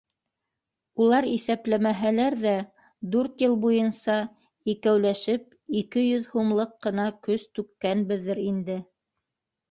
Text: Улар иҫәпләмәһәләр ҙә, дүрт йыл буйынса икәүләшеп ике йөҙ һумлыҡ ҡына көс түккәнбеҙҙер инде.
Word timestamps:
Улар 1.03 1.25
иҫәпләмәһәләр 1.31 2.35
ҙә, 2.45 2.53
дүрт 3.15 3.43
йыл 3.45 3.53
буйынса 3.65 4.15
икәүләшеп 4.73 5.77
ике 5.81 6.03
йөҙ 6.05 6.25
һумлыҡ 6.31 6.73
ҡына 6.87 7.05
көс 7.29 7.45
түккәнбеҙҙер 7.59 8.41
инде. 8.45 8.79